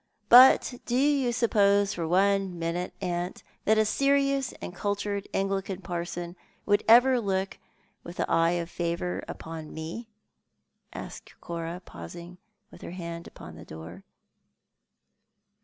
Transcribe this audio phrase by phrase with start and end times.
[0.29, 2.91] But do you suppose for one moment.
[3.01, 6.35] Aunt, that a serious and cultured Anglican parson
[6.65, 7.59] would ever look
[8.03, 10.07] with the eye of favour upon me?"
[10.91, 12.39] asked Cora, pausing
[12.71, 14.03] with her hand upon the door.